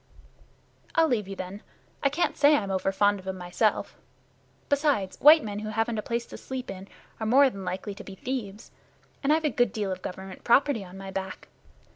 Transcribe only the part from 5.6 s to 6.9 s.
haven't a place to sleep in